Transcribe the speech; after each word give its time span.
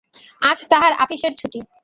আজ 0.41 0.59
তাঁহার 0.71 0.93
আপিসের 1.03 1.33
ছুটি। 1.39 1.59